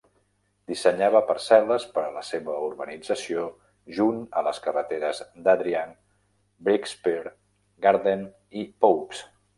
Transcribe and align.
Dissenyava 0.69 1.19
parcel·les 1.31 1.83
per 1.97 2.01
a 2.05 2.13
la 2.15 2.23
seva 2.29 2.55
urbanització 2.69 3.43
junt 3.99 4.25
a 4.41 4.43
les 4.49 4.61
carreteres 4.65 5.21
d'Adrian, 5.49 5.95
Breakspear, 6.69 7.23
Garden 7.89 8.25
i 8.65 8.69
Popes. 8.87 9.23